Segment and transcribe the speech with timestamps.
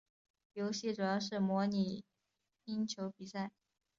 [0.53, 2.03] 游戏主要是模拟
[2.65, 3.51] 冰球比赛。